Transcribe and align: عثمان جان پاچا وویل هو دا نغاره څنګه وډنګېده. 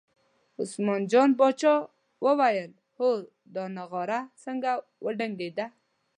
عثمان 0.61 1.01
جان 1.11 1.29
پاچا 1.39 1.73
وویل 2.25 2.71
هو 2.97 3.09
دا 3.55 3.63
نغاره 3.77 4.19
څنګه 4.43 4.71
وډنګېده. 5.05 5.65